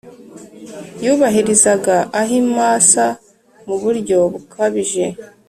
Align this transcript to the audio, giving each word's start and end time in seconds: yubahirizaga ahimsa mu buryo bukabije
yubahirizaga 1.03 1.95
ahimsa 2.21 3.05
mu 3.65 3.75
buryo 3.81 4.17
bukabije 4.31 5.05